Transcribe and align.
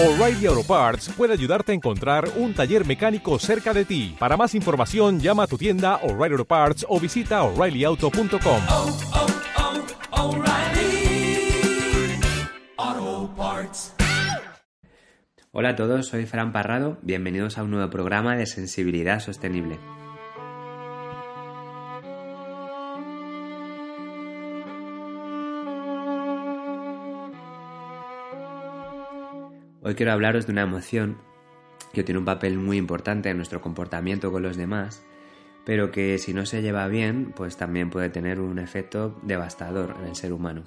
O'Reilly 0.00 0.46
Auto 0.46 0.62
Parts 0.62 1.08
puede 1.08 1.32
ayudarte 1.32 1.72
a 1.72 1.74
encontrar 1.74 2.28
un 2.36 2.54
taller 2.54 2.86
mecánico 2.86 3.36
cerca 3.40 3.74
de 3.74 3.84
ti. 3.84 4.14
Para 4.16 4.36
más 4.36 4.54
información, 4.54 5.18
llama 5.18 5.42
a 5.42 5.46
tu 5.48 5.58
tienda 5.58 5.96
O'Reilly 6.04 6.34
Auto 6.34 6.44
Parts 6.44 6.86
o 6.88 7.00
visita 7.00 7.42
oreillyauto.com. 7.42 8.62
oh, 8.68 8.96
oh, 10.12 10.36
O'Reilly 10.36 11.50
Auto 12.76 13.34
Parts. 13.34 13.94
Hola 15.50 15.70
a 15.70 15.74
todos, 15.74 16.06
soy 16.06 16.26
Fran 16.26 16.52
Parrado, 16.52 16.98
bienvenidos 17.02 17.58
a 17.58 17.64
un 17.64 17.72
nuevo 17.72 17.90
programa 17.90 18.36
de 18.36 18.46
sensibilidad 18.46 19.18
sostenible. 19.18 19.80
Hoy 29.88 29.94
quiero 29.94 30.12
hablaros 30.12 30.44
de 30.44 30.52
una 30.52 30.60
emoción 30.60 31.16
que 31.94 32.04
tiene 32.04 32.18
un 32.18 32.26
papel 32.26 32.58
muy 32.58 32.76
importante 32.76 33.30
en 33.30 33.38
nuestro 33.38 33.62
comportamiento 33.62 34.30
con 34.30 34.42
los 34.42 34.58
demás, 34.58 35.02
pero 35.64 35.90
que 35.90 36.18
si 36.18 36.34
no 36.34 36.44
se 36.44 36.60
lleva 36.60 36.86
bien, 36.88 37.32
pues 37.34 37.56
también 37.56 37.88
puede 37.88 38.10
tener 38.10 38.38
un 38.38 38.58
efecto 38.58 39.18
devastador 39.22 39.96
en 39.98 40.08
el 40.08 40.14
ser 40.14 40.34
humano. 40.34 40.64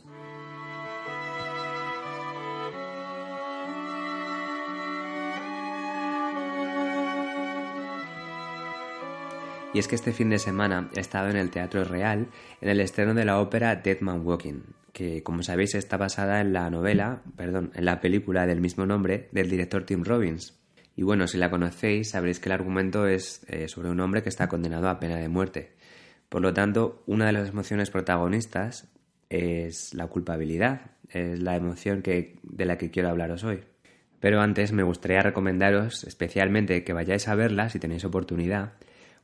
Y 9.71 9.77
es 9.77 9.87
que 9.87 9.93
este 9.93 10.13
fin 10.13 10.31
de 10.31 10.39
semana 10.39 10.89
he 10.95 10.99
estado 10.99 11.29
en 11.29 11.37
el 11.37 11.51
Teatro 11.51 11.83
Real 11.83 12.25
en 12.59 12.69
el 12.69 12.79
estreno 12.79 13.13
de 13.13 13.25
la 13.25 13.39
ópera 13.39 13.75
Dead 13.75 13.99
Man 14.01 14.25
Walking, 14.25 14.61
que 14.93 15.23
como 15.23 15.43
sabéis 15.43 15.75
está 15.75 15.97
basada 15.97 16.41
en 16.41 16.53
la 16.53 16.69
novela, 16.69 17.21
perdón, 17.35 17.71
en 17.75 17.85
la 17.85 18.01
película 18.01 18.45
del 18.45 18.61
mismo 18.61 18.85
nombre 18.85 19.29
del 19.31 19.49
director 19.49 19.85
Tim 19.85 20.03
Robbins. 20.03 20.57
Y 20.95 21.03
bueno, 21.03 21.27
si 21.27 21.37
la 21.37 21.49
conocéis 21.49 22.09
sabréis 22.11 22.39
que 22.39 22.49
el 22.49 22.53
argumento 22.53 23.07
es 23.07 23.43
eh, 23.47 23.67
sobre 23.67 23.89
un 23.89 23.99
hombre 23.99 24.23
que 24.23 24.29
está 24.29 24.47
condenado 24.47 24.89
a 24.89 24.99
pena 24.99 25.17
de 25.17 25.29
muerte. 25.29 25.71
Por 26.29 26.41
lo 26.41 26.53
tanto, 26.53 27.03
una 27.07 27.25
de 27.25 27.33
las 27.33 27.49
emociones 27.49 27.89
protagonistas 27.89 28.89
es 29.29 29.93
la 29.93 30.07
culpabilidad, 30.07 30.91
es 31.09 31.39
la 31.39 31.55
emoción 31.55 32.01
que, 32.01 32.39
de 32.43 32.65
la 32.65 32.77
que 32.77 32.91
quiero 32.91 33.09
hablaros 33.09 33.43
hoy. 33.43 33.61
Pero 34.19 34.41
antes 34.41 34.71
me 34.71 34.83
gustaría 34.83 35.21
recomendaros 35.21 36.03
especialmente 36.03 36.83
que 36.83 36.93
vayáis 36.93 37.27
a 37.27 37.35
verla 37.35 37.69
si 37.69 37.79
tenéis 37.79 38.05
oportunidad, 38.05 38.73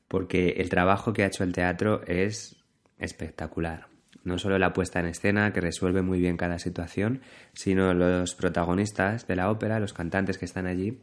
porque 0.08 0.56
el 0.58 0.70
trabajo 0.70 1.14
que 1.14 1.24
ha 1.24 1.28
hecho 1.28 1.44
el 1.44 1.54
teatro 1.54 2.02
es 2.08 2.56
espectacular. 2.98 3.97
No 4.28 4.38
solo 4.38 4.60
la 4.60 4.74
puesta 4.74 5.00
en 5.00 5.06
escena, 5.06 5.54
que 5.54 5.62
resuelve 5.62 6.02
muy 6.02 6.20
bien 6.20 6.36
cada 6.36 6.60
situación, 6.60 7.22
sino 7.54 7.94
los 7.94 8.36
protagonistas 8.36 9.26
de 9.26 9.38
la 9.38 9.50
ópera, 9.50 9.80
los 9.80 9.94
cantantes 9.94 10.38
que 10.38 10.44
están 10.44 10.68
allí, 10.68 11.00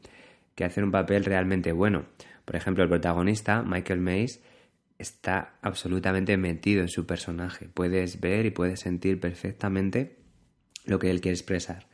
que 0.55 0.65
hacen 0.67 0.85
un 0.85 0.91
papel 0.91 1.25
realmente 1.25 1.73
bueno. 1.73 2.05
Por 2.45 2.55
ejemplo, 2.55 2.85
el 2.85 2.91
protagonista, 2.91 3.63
Michael 3.63 4.01
Mays, 4.01 4.43
está 4.99 5.55
absolutamente 5.63 6.37
metido 6.37 6.83
en 6.83 6.89
su 6.89 7.07
personaje. 7.07 7.71
Puedes 7.73 8.21
ver 8.21 8.45
y 8.45 8.51
puedes 8.51 8.81
sentir 8.81 9.19
perfectamente 9.19 10.19
lo 10.85 10.99
que 10.99 11.11
él 11.11 11.23
quiere 11.23 11.35
expresar. 11.35 11.87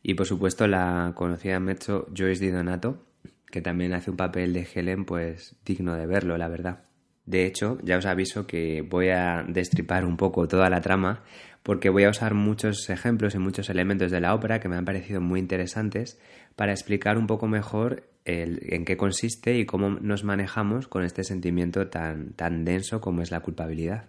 Y 0.00 0.14
por 0.14 0.26
supuesto 0.26 0.68
la 0.68 1.12
conocida 1.16 1.58
mezzo 1.58 2.06
Joyce 2.16 2.44
Di 2.44 2.52
Donato, 2.52 3.04
que 3.50 3.62
también 3.62 3.94
hace 3.94 4.12
un 4.12 4.16
papel 4.16 4.52
de 4.52 4.64
Helen 4.72 5.04
pues 5.04 5.56
digno 5.64 5.96
de 5.96 6.06
verlo, 6.06 6.38
la 6.38 6.46
verdad. 6.46 6.87
De 7.28 7.44
hecho, 7.44 7.76
ya 7.82 7.98
os 7.98 8.06
aviso 8.06 8.46
que 8.46 8.80
voy 8.80 9.10
a 9.10 9.44
destripar 9.46 10.06
un 10.06 10.16
poco 10.16 10.48
toda 10.48 10.70
la 10.70 10.80
trama 10.80 11.24
porque 11.62 11.90
voy 11.90 12.04
a 12.04 12.08
usar 12.08 12.32
muchos 12.32 12.88
ejemplos 12.88 13.34
y 13.34 13.38
muchos 13.38 13.68
elementos 13.68 14.10
de 14.10 14.22
la 14.22 14.34
ópera 14.34 14.60
que 14.60 14.70
me 14.70 14.76
han 14.76 14.86
parecido 14.86 15.20
muy 15.20 15.38
interesantes 15.38 16.18
para 16.56 16.72
explicar 16.72 17.18
un 17.18 17.26
poco 17.26 17.46
mejor 17.46 18.08
en 18.24 18.86
qué 18.86 18.96
consiste 18.96 19.58
y 19.58 19.66
cómo 19.66 19.90
nos 19.90 20.24
manejamos 20.24 20.88
con 20.88 21.04
este 21.04 21.22
sentimiento 21.22 21.88
tan, 21.88 22.32
tan 22.32 22.64
denso 22.64 23.02
como 23.02 23.20
es 23.20 23.30
la 23.30 23.40
culpabilidad. 23.40 24.06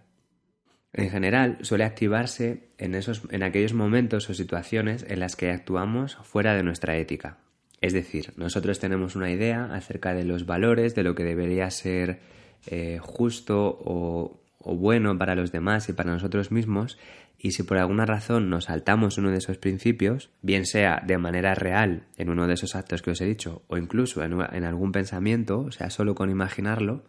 En 0.94 1.09
general, 1.09 1.57
suele 1.59 1.83
activarse 1.83 2.69
en, 2.77 2.95
esos, 2.95 3.23
en 3.31 3.44
aquellos 3.44 3.73
momentos 3.73 4.29
o 4.29 4.33
situaciones 4.33 5.05
en 5.09 5.19
las 5.19 5.35
que 5.35 5.51
actuamos 5.51 6.15
fuera 6.23 6.55
de 6.55 6.63
nuestra 6.63 6.95
ética, 6.95 7.38
es 7.81 7.91
decir, 7.91 8.33
nosotros 8.38 8.79
tenemos 8.79 9.15
una 9.15 9.31
idea 9.31 9.73
acerca 9.73 10.13
de 10.13 10.23
los 10.23 10.45
valores, 10.45 10.95
de 10.95 11.03
lo 11.03 11.15
que 11.15 11.23
debería 11.23 11.69
ser 11.69 12.19
eh, 12.65 12.99
justo 13.01 13.79
o, 13.83 14.39
bueno 14.63 15.17
para 15.17 15.35
los 15.35 15.51
demás 15.51 15.89
y 15.89 15.93
para 15.93 16.11
nosotros 16.11 16.51
mismos, 16.51 16.97
y 17.37 17.51
si 17.51 17.63
por 17.63 17.77
alguna 17.77 18.05
razón 18.05 18.49
nos 18.49 18.65
saltamos 18.65 19.17
uno 19.17 19.31
de 19.31 19.37
esos 19.37 19.57
principios, 19.57 20.29
bien 20.41 20.65
sea 20.65 21.01
de 21.05 21.17
manera 21.17 21.55
real 21.55 22.03
en 22.17 22.29
uno 22.29 22.47
de 22.47 22.55
esos 22.55 22.75
actos 22.75 23.01
que 23.01 23.11
os 23.11 23.21
he 23.21 23.25
dicho, 23.25 23.63
o 23.67 23.77
incluso 23.77 24.23
en, 24.23 24.63
algún 24.63 24.91
pensamiento, 24.91 25.61
o 25.61 25.71
sea, 25.71 25.89
solo 25.89 26.15
con 26.15 26.29
imaginarlo, 26.29 27.05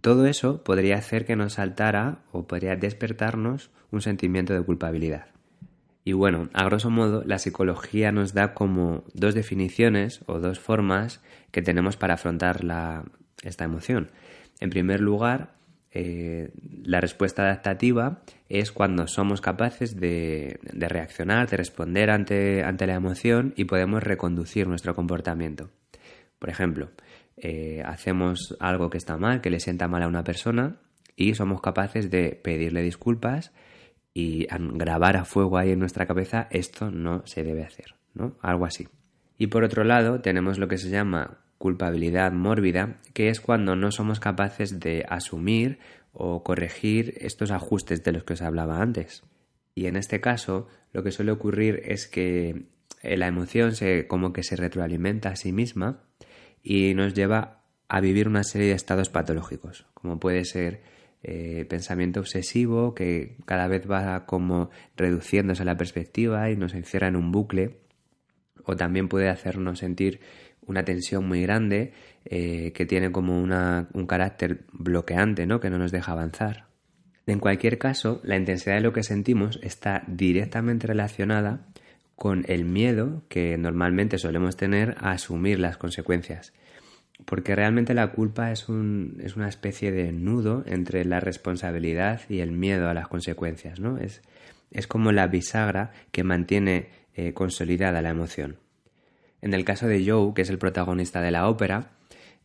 todo 0.00 0.26
eso 0.26 0.64
podría 0.64 0.96
hacer 0.96 1.24
que 1.24 1.36
nos 1.36 1.54
saltara 1.54 2.22
o 2.32 2.46
podría 2.46 2.76
despertarnos 2.76 3.70
un 3.90 4.00
sentimiento 4.00 4.54
de 4.54 4.62
culpabilidad. 4.62 5.26
Y 6.04 6.12
bueno, 6.12 6.48
a 6.54 6.64
grosso 6.64 6.90
modo, 6.90 7.22
la 7.24 7.38
psicología 7.38 8.12
nos 8.12 8.32
da 8.32 8.54
como 8.54 9.04
dos 9.12 9.34
definiciones 9.34 10.22
o 10.26 10.40
dos 10.40 10.58
formas 10.58 11.20
que 11.50 11.62
tenemos 11.62 11.96
para 11.96 12.14
afrontar 12.14 12.64
esta 13.42 13.64
emoción. 13.64 14.10
En 14.60 14.70
primer 14.70 15.00
lugar, 15.00 15.54
eh, 15.90 16.50
la 16.84 17.00
respuesta 17.00 17.42
adaptativa 17.42 18.22
es 18.48 18.72
cuando 18.72 19.06
somos 19.06 19.40
capaces 19.40 19.98
de, 19.98 20.60
reaccionar, 20.62 21.48
de 21.48 21.56
responder 21.56 22.10
ante, 22.10 22.62
ante, 22.62 22.86
la 22.86 22.94
emoción 22.94 23.54
y 23.56 23.64
podemos 23.64 24.02
reconducir 24.02 24.68
nuestro 24.68 24.94
comportamiento. 24.94 25.70
Por 26.38 26.50
ejemplo, 26.50 26.90
eh, 27.36 27.82
hacemos 27.84 28.56
algo 28.60 28.90
que 28.90 28.98
está 28.98 29.16
mal, 29.16 29.40
que 29.40 29.50
le 29.50 29.60
sienta 29.60 29.88
mal 29.88 30.02
a 30.02 30.08
una 30.08 30.24
persona 30.24 30.76
y 31.16 31.34
somos 31.34 31.60
capaces 31.60 32.10
de 32.10 32.38
pedirle 32.42 32.82
disculpas 32.82 33.52
y 34.14 34.46
grabar 34.74 35.16
a 35.16 35.24
fuego 35.24 35.58
ahí 35.58 35.70
en 35.70 35.78
nuestra 35.78 36.06
cabeza 36.06 36.48
esto 36.50 36.90
no 36.90 37.26
se 37.26 37.44
debe 37.44 37.64
hacer, 37.64 37.94
¿no? 38.14 38.36
Algo 38.40 38.66
así. 38.66 38.88
Y 39.36 39.46
por 39.46 39.64
otro 39.64 39.84
lado 39.84 40.20
tenemos 40.20 40.58
lo 40.58 40.68
que 40.68 40.78
se 40.78 40.90
llama 40.90 41.38
culpabilidad 41.58 42.32
mórbida, 42.32 43.00
que 43.12 43.28
es 43.28 43.40
cuando 43.40 43.76
no 43.76 43.90
somos 43.90 44.20
capaces 44.20 44.80
de 44.80 45.04
asumir 45.08 45.78
o 46.12 46.42
corregir 46.42 47.14
estos 47.18 47.50
ajustes 47.50 48.02
de 48.04 48.12
los 48.12 48.24
que 48.24 48.34
os 48.34 48.42
hablaba 48.42 48.80
antes. 48.80 49.22
Y 49.74 49.86
en 49.86 49.96
este 49.96 50.20
caso 50.20 50.68
lo 50.92 51.02
que 51.02 51.12
suele 51.12 51.32
ocurrir 51.32 51.82
es 51.84 52.06
que 52.06 52.66
la 53.02 53.26
emoción 53.26 53.74
se 53.74 54.06
como 54.06 54.32
que 54.32 54.42
se 54.42 54.56
retroalimenta 54.56 55.30
a 55.30 55.36
sí 55.36 55.52
misma 55.52 56.02
y 56.62 56.94
nos 56.94 57.14
lleva 57.14 57.62
a 57.88 58.00
vivir 58.00 58.28
una 58.28 58.44
serie 58.44 58.68
de 58.68 58.74
estados 58.74 59.08
patológicos, 59.08 59.86
como 59.94 60.18
puede 60.18 60.44
ser 60.44 60.82
eh, 61.22 61.64
pensamiento 61.68 62.20
obsesivo 62.20 62.94
que 62.94 63.36
cada 63.44 63.66
vez 63.66 63.90
va 63.90 64.26
como 64.26 64.70
reduciéndose 64.96 65.64
la 65.64 65.76
perspectiva 65.76 66.50
y 66.50 66.56
nos 66.56 66.74
encierra 66.74 67.08
en 67.08 67.16
un 67.16 67.32
bucle 67.32 67.80
o 68.64 68.76
también 68.76 69.08
puede 69.08 69.28
hacernos 69.28 69.78
sentir 69.78 70.20
una 70.68 70.84
tensión 70.84 71.26
muy 71.26 71.42
grande 71.42 71.92
eh, 72.24 72.72
que 72.74 72.86
tiene 72.86 73.10
como 73.10 73.40
una, 73.40 73.88
un 73.92 74.06
carácter 74.06 74.64
bloqueante, 74.72 75.46
¿no? 75.46 75.60
que 75.60 75.70
no 75.70 75.78
nos 75.78 75.90
deja 75.90 76.12
avanzar. 76.12 76.68
En 77.26 77.40
cualquier 77.40 77.78
caso, 77.78 78.20
la 78.22 78.36
intensidad 78.36 78.76
de 78.76 78.80
lo 78.80 78.92
que 78.92 79.02
sentimos 79.02 79.58
está 79.62 80.04
directamente 80.06 80.86
relacionada 80.86 81.66
con 82.14 82.44
el 82.48 82.64
miedo 82.64 83.22
que 83.28 83.58
normalmente 83.58 84.18
solemos 84.18 84.56
tener 84.56 84.96
a 85.00 85.10
asumir 85.12 85.58
las 85.58 85.76
consecuencias 85.76 86.52
porque 87.24 87.54
realmente 87.54 87.94
la 87.94 88.12
culpa 88.12 88.52
es, 88.52 88.68
un, 88.68 89.18
es 89.22 89.36
una 89.36 89.48
especie 89.48 89.90
de 89.92 90.12
nudo 90.12 90.62
entre 90.66 91.04
la 91.04 91.20
responsabilidad 91.20 92.20
y 92.28 92.40
el 92.40 92.52
miedo 92.52 92.88
a 92.88 92.94
las 92.94 93.08
consecuencias, 93.08 93.80
¿no? 93.80 93.98
Es, 93.98 94.22
es 94.70 94.86
como 94.86 95.12
la 95.12 95.26
bisagra 95.26 95.92
que 96.12 96.24
mantiene 96.24 96.88
eh, 97.14 97.32
consolidada 97.32 98.02
la 98.02 98.10
emoción. 98.10 98.56
En 99.40 99.54
el 99.54 99.64
caso 99.64 99.86
de 99.86 100.04
Joe, 100.04 100.34
que 100.34 100.42
es 100.42 100.50
el 100.50 100.58
protagonista 100.58 101.20
de 101.20 101.30
la 101.30 101.48
ópera, 101.48 101.90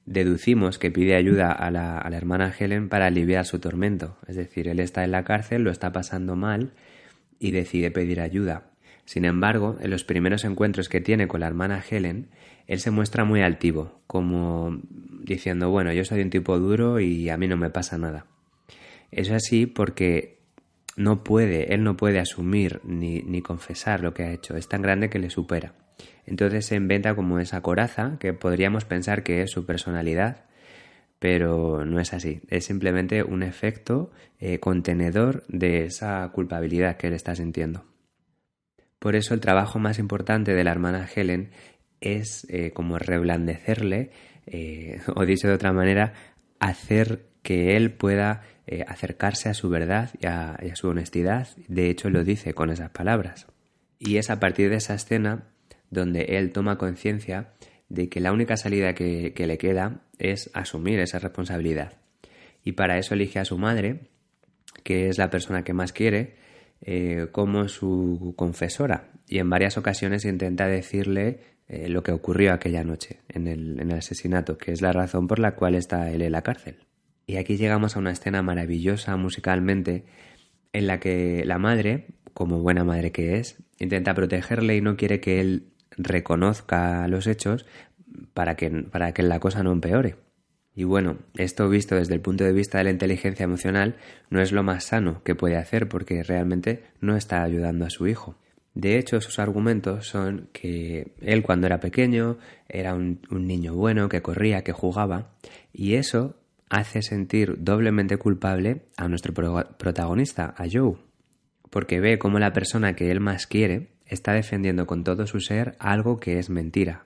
deducimos 0.06 0.78
que 0.78 0.92
pide 0.92 1.16
ayuda 1.16 1.52
a 1.52 1.72
la, 1.72 2.08
hermana 2.12 2.54
Helen 2.58 2.90
para 2.90 3.08
aliviar 3.08 3.46
su 3.46 3.60
tormento. 3.60 4.18
Es 4.28 4.36
decir, 4.36 4.68
él 4.68 4.80
está 4.80 5.04
en 5.04 5.12
la 5.12 5.24
cárcel, 5.24 5.64
lo 5.64 5.72
está 5.72 5.92
pasando 5.92 6.36
mal 6.36 6.72
y 7.40 7.52
decide 7.52 7.92
pedir 7.92 8.22
ayuda. 8.22 8.70
Sin 9.06 9.26
embargo, 9.26 9.78
en 9.82 9.90
los 9.90 10.04
primeros 10.04 10.46
encuentros 10.46 10.88
que 10.88 11.02
tiene 11.02 11.28
con 11.28 11.42
la 11.42 11.48
hermana 11.48 11.84
Helen, 11.90 12.30
él 12.68 12.80
se 12.80 12.92
muestra 12.92 13.26
muy 13.26 13.42
altivo, 13.42 14.00
como 14.08 14.80
diciendo, 15.24 15.70
bueno, 15.70 15.92
yo 15.92 16.06
soy 16.06 16.22
un 16.22 16.30
tipo 16.30 16.58
duro 16.60 17.00
y 17.00 17.30
a 17.30 17.38
mí 17.38 17.48
no 17.48 17.58
me 17.58 17.70
pasa 17.70 17.98
nada. 17.98 18.26
Eso 19.12 19.36
es 19.36 19.44
así 19.44 19.66
porque 19.66 20.40
no 20.96 21.24
puede, 21.24 21.74
él 21.74 21.84
no 21.84 21.98
puede 21.98 22.20
asumir 22.20 22.80
ni 22.86 23.42
confesar 23.42 24.02
lo 24.02 24.14
que 24.14 24.24
ha 24.24 24.32
hecho, 24.32 24.56
es 24.56 24.68
tan 24.70 24.82
grande 24.82 25.10
que 25.10 25.20
le 25.20 25.30
supera. 25.30 25.74
Entonces 26.26 26.66
se 26.66 26.76
inventa 26.76 27.16
como 27.16 27.40
esa 27.40 27.62
coraza 27.62 28.18
que 28.20 28.34
podríamos 28.34 28.86
pensar 28.86 29.24
que 29.24 29.42
es 29.42 29.52
su 29.52 29.66
personalidad, 29.66 30.46
pero 31.24 31.86
no 31.86 32.02
es 32.02 32.14
así, 32.14 32.42
es 32.50 32.66
simplemente 32.66 33.24
un 33.24 33.44
efecto 33.44 34.12
eh, 34.40 34.60
contenedor 34.60 35.46
de 35.48 35.86
esa 35.86 36.30
culpabilidad 36.34 36.98
que 36.98 37.08
él 37.08 37.14
está 37.14 37.34
sintiendo. 37.34 37.86
Por 39.00 39.16
eso 39.16 39.34
el 39.34 39.40
trabajo 39.40 39.80
más 39.80 40.00
importante 40.00 40.54
de 40.54 40.66
la 40.66 40.72
hermana 40.72 41.08
Helen 41.14 41.52
es 42.02 42.46
eh, 42.50 42.72
como 42.72 42.98
reblandecerle, 42.98 44.12
eh, 44.48 45.00
o 45.16 45.26
dicho 45.26 45.48
de 45.48 45.54
otra 45.54 45.72
manera, 45.72 46.14
hacer 46.60 47.28
que 47.42 47.78
él 47.78 47.92
pueda 47.92 48.44
acercarse 48.88 49.48
a 49.48 49.54
su 49.54 49.70
verdad 49.70 50.10
y 50.20 50.26
a, 50.26 50.58
su 50.76 50.90
honestidad. 50.90 51.48
De 51.70 51.90
hecho, 51.90 52.10
lo 52.10 52.26
dice 52.26 52.54
con 52.54 52.70
esas 52.70 52.90
palabras. 52.90 53.48
Y 53.98 54.18
es 54.18 54.30
a 54.30 54.40
partir 54.40 54.70
de 54.70 54.78
esa 54.78 54.94
escena 54.94 55.53
donde 55.94 56.38
él 56.38 56.52
toma 56.52 56.78
conciencia 56.78 57.54
de 57.90 58.10
que 58.10 58.20
la 58.20 58.32
única 58.32 58.58
salida 58.58 58.94
que, 58.94 59.34
le 59.36 59.58
queda 59.58 60.02
es 60.18 60.50
asumir 60.54 61.00
esa 61.00 61.20
responsabilidad. 61.20 61.94
Y 62.64 62.74
para 62.74 62.98
eso 62.98 63.14
elige 63.14 63.40
a 63.40 63.46
su 63.46 63.58
madre, 63.58 64.10
que 64.84 65.08
es 65.08 65.18
la 65.18 65.30
persona 65.30 65.64
que 65.64 65.74
más 65.74 65.94
quiere, 65.94 66.36
eh, 66.82 67.28
como 67.32 67.68
su 67.68 68.34
confesora. 68.36 69.12
Y 69.28 69.40
en 69.40 69.50
varias 69.50 69.78
ocasiones 69.78 70.26
intenta 70.26 70.68
decirle 70.68 71.40
eh, 71.68 71.88
lo 71.88 72.04
que 72.04 72.12
ocurrió 72.12 72.54
aquella 72.54 72.84
noche 72.84 73.20
en 73.30 73.48
el, 73.48 73.80
en 73.80 73.92
el 73.92 73.98
asesinato, 73.98 74.58
que 74.58 74.72
es 74.72 74.82
la 74.82 74.92
razón 74.92 75.28
por 75.28 75.40
la 75.40 75.56
cual 75.56 75.76
está 75.76 76.10
él 76.12 76.22
en 76.24 76.32
la 76.32 76.42
cárcel. 76.42 76.78
Y 77.28 77.38
aquí 77.38 77.58
llegamos 77.58 77.96
a 77.96 78.00
una 78.00 78.12
escena 78.12 78.42
maravillosa 78.42 79.16
musicalmente 79.16 80.06
en 80.74 80.88
la 80.88 81.00
que 81.00 81.44
la 81.46 81.60
madre, 81.60 82.08
como 82.34 82.60
buena 82.60 82.84
madre 82.84 83.12
que 83.12 83.38
es, 83.38 83.64
intenta 83.80 84.14
protegerle 84.14 84.76
y 84.76 84.82
no 84.82 84.98
quiere 84.98 85.20
que 85.20 85.40
él 85.40 85.68
reconozca 85.98 87.08
los 87.08 87.28
hechos 87.28 87.66
para 88.34 88.56
que, 88.56 88.70
para 88.70 89.14
que 89.14 89.24
la 89.24 89.40
cosa 89.40 89.64
no 89.64 89.72
empeore. 89.72 90.16
Y 90.76 90.86
bueno, 90.86 91.18
esto 91.36 91.70
visto 91.70 91.96
desde 91.96 92.16
el 92.16 92.22
punto 92.22 92.44
de 92.44 92.54
vista 92.54 92.80
de 92.80 92.86
la 92.86 92.90
inteligencia 92.92 93.44
emocional 93.44 93.96
no 94.30 94.42
es 94.42 94.52
lo 94.52 94.64
más 94.64 94.86
sano 94.86 95.22
que 95.24 95.36
puede 95.36 95.58
hacer 95.58 95.88
porque 95.88 96.24
realmente 96.24 96.84
no 97.00 97.16
está 97.16 97.44
ayudando 97.44 97.86
a 97.86 97.92
su 97.92 98.08
hijo. 98.08 98.36
De 98.74 98.98
hecho, 98.98 99.22
sus 99.22 99.38
argumentos 99.38 100.08
son 100.08 100.50
que 100.52 101.14
él 101.22 101.44
cuando 101.44 101.68
era 101.68 101.80
pequeño 101.80 102.40
era 102.68 102.96
un, 102.96 103.20
niño 103.30 103.76
bueno, 103.76 104.10
que 104.10 104.24
corría, 104.24 104.64
que 104.64 104.72
jugaba, 104.72 105.36
y 105.72 105.94
eso 105.94 106.38
hace 106.70 107.04
sentir 107.04 107.58
doblemente 107.60 108.18
culpable 108.18 108.88
a 108.98 109.08
nuestro 109.08 109.32
protagonista, 109.78 110.56
a 110.58 110.66
Joe, 110.72 110.98
porque 111.70 112.00
ve 112.00 112.18
cómo 112.18 112.40
la 112.40 112.52
persona 112.52 112.96
que 112.96 113.12
él 113.12 113.20
más 113.20 113.46
quiere 113.46 113.93
está 114.06 114.34
defendiendo 114.34 114.86
con 114.86 115.04
todo 115.04 115.28
su 115.28 115.40
ser 115.40 115.76
algo 115.80 116.20
que 116.20 116.40
es 116.40 116.50
mentira. 116.50 117.06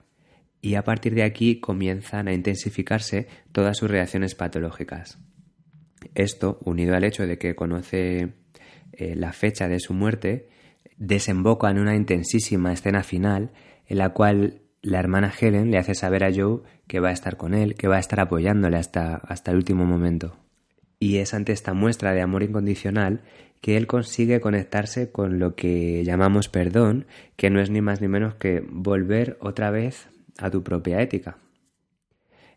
Y 0.60 0.74
a 0.74 0.82
partir 0.82 1.14
de 1.14 1.22
aquí 1.22 1.60
comienzan 1.60 2.28
a 2.28 2.32
intensificarse 2.32 3.28
todas 3.52 3.76
sus 3.76 3.90
reacciones 3.90 4.34
patológicas. 4.34 5.18
Esto, 6.14 6.58
unido 6.64 6.96
al 6.96 7.04
hecho 7.04 7.26
de 7.26 7.38
que 7.38 7.54
conoce 7.54 8.34
eh, 8.92 9.14
la 9.14 9.32
fecha 9.32 9.68
de 9.68 9.78
su 9.78 9.94
muerte, 9.94 10.48
desemboca 10.96 11.70
en 11.70 11.78
una 11.78 11.94
intensísima 11.94 12.72
escena 12.72 13.02
final 13.02 13.52
en 13.86 13.98
la 13.98 14.10
cual 14.10 14.62
la 14.82 14.98
hermana 14.98 15.32
Helen 15.38 15.70
le 15.70 15.78
hace 15.78 15.94
saber 15.94 16.24
a 16.24 16.32
Joe 16.34 16.62
que 16.86 17.00
va 17.00 17.10
a 17.10 17.12
estar 17.12 17.36
con 17.36 17.54
él, 17.54 17.74
que 17.74 17.88
va 17.88 17.96
a 17.96 18.00
estar 18.00 18.20
apoyándole 18.20 18.76
hasta, 18.76 19.16
hasta 19.16 19.50
el 19.50 19.58
último 19.58 19.84
momento. 19.84 20.36
Y 21.00 21.18
es 21.18 21.34
ante 21.34 21.52
esta 21.52 21.74
muestra 21.74 22.12
de 22.12 22.22
amor 22.22 22.42
incondicional 22.42 23.20
que 23.60 23.76
él 23.76 23.86
consigue 23.86 24.40
conectarse 24.40 25.10
con 25.10 25.38
lo 25.38 25.54
que 25.54 26.04
llamamos 26.04 26.48
perdón, 26.48 27.06
que 27.36 27.50
no 27.50 27.60
es 27.60 27.70
ni 27.70 27.80
más 27.80 28.00
ni 28.00 28.08
menos 28.08 28.34
que 28.34 28.64
volver 28.68 29.36
otra 29.40 29.70
vez 29.70 30.08
a 30.38 30.50
tu 30.50 30.62
propia 30.62 31.00
ética. 31.00 31.38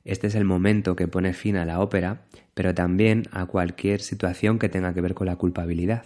Este 0.04 0.28
es 0.28 0.36
el 0.36 0.46
momento 0.46 0.96
que 0.96 1.08
pone 1.08 1.34
fin 1.34 1.58
a 1.58 1.66
la 1.66 1.80
ópera, 1.80 2.22
pero 2.54 2.74
también 2.74 3.28
a 3.32 3.46
cualquier 3.46 4.02
situación 4.02 4.58
que 4.58 4.70
tenga 4.70 4.94
que 4.94 5.02
ver 5.02 5.14
con 5.14 5.28
la 5.28 5.36
culpabilidad. 5.36 6.06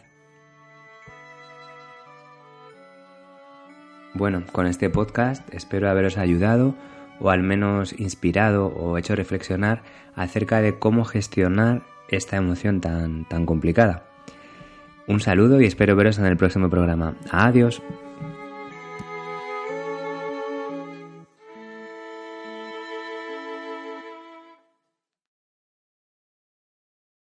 Bueno, 4.13 4.43
con 4.51 4.65
este 4.65 4.89
podcast 4.89 5.53
espero 5.53 5.89
haberos 5.89 6.17
ayudado 6.17 6.75
o 7.19 7.29
al 7.29 7.43
menos 7.43 7.97
inspirado 7.99 8.67
o 8.67 8.97
hecho 8.97 9.15
reflexionar 9.15 9.83
acerca 10.15 10.61
de 10.61 10.79
cómo 10.79 11.03
gestionar 11.05 11.83
esta 12.07 12.37
emoción 12.37 12.81
tan, 12.81 13.25
tan 13.25 13.45
complicada. 13.45 14.05
Un 15.07 15.19
saludo 15.19 15.61
y 15.61 15.65
espero 15.65 15.95
veros 15.95 16.17
en 16.17 16.25
el 16.25 16.37
próximo 16.37 16.69
programa. 16.69 17.15
Adiós. 17.29 17.81